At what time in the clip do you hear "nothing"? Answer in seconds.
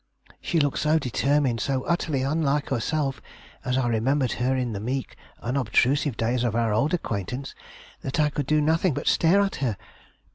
8.61-8.95